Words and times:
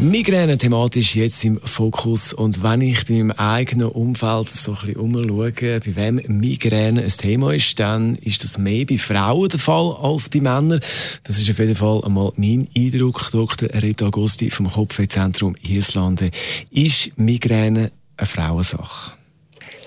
Migräne 0.00 0.58
thematisch 0.58 1.14
jetzt 1.14 1.44
im 1.44 1.60
Fokus 1.60 2.32
und 2.32 2.64
wenn 2.64 2.80
ich 2.80 3.04
bei 3.06 3.14
meinem 3.14 3.30
eigenen 3.30 3.86
Umfeld 3.86 4.50
so 4.50 4.72
ein 4.72 4.78
bisschen 4.86 4.96
umschaue, 4.96 5.52
bei 5.52 5.96
wem 5.96 6.20
Migräne 6.26 7.02
ein 7.02 7.08
Thema 7.08 7.52
ist, 7.54 7.78
dann 7.78 8.16
ist 8.16 8.42
das 8.42 8.58
mehr 8.58 8.84
bei 8.86 8.98
Frauen 8.98 9.48
der 9.48 9.60
Fall 9.60 9.96
als 10.02 10.28
bei 10.28 10.40
Männern. 10.40 10.80
Das 11.22 11.38
ist 11.38 11.48
auf 11.48 11.60
jeden 11.60 11.76
Fall 11.76 12.02
einmal 12.04 12.32
mein 12.36 12.68
Eindruck. 12.76 13.30
Dr. 13.30 13.68
Rita 13.82 14.06
Agosti 14.06 14.50
vom 14.50 14.68
Kopfwehzentrum 14.68 15.54
Hirslande. 15.60 16.32
Ist 16.70 17.16
Migräne 17.16 17.92
eine 18.16 18.26
Frauensache? 18.26 19.12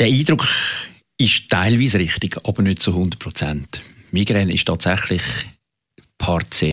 Der 0.00 0.08
Eindruck 0.08 0.48
ist 1.16 1.48
teilweise 1.48 2.00
richtig, 2.00 2.38
aber 2.44 2.62
nicht 2.62 2.82
zu 2.82 2.90
100 2.90 3.20
Prozent. 3.20 3.80
Migräne 4.10 4.52
ist 4.52 4.66
tatsächlich 4.66 5.22
Part 6.18 6.52
C. 6.52 6.72